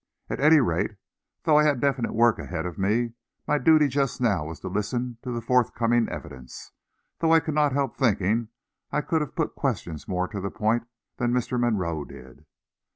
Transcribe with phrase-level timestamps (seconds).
[0.31, 0.95] At any rate,
[1.43, 3.13] though I had definite work ahead of me,
[3.47, 6.71] my duty just now was to listen to the forthcoming evidence,
[7.19, 8.47] though I could not help thinking
[8.91, 10.87] I could have put questions more to the point
[11.17, 11.59] than Mr.
[11.59, 12.45] Monroe did.